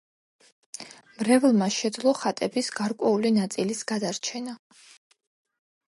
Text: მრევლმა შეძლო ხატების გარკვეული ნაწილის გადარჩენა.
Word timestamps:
მრევლმა 1.19 1.67
შეძლო 1.77 2.15
ხატების 2.23 2.73
გარკვეული 2.81 3.33
ნაწილის 3.39 3.87
გადარჩენა. 3.93 4.61